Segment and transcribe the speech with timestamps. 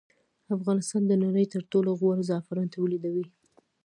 [0.55, 3.25] افغانستان د نړۍ تر ټولو غوره زعفران تولیدوي